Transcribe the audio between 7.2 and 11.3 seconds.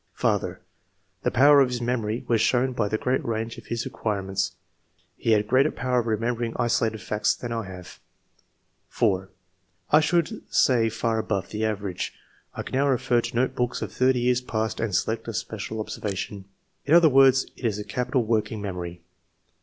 than I have." 4." I should say far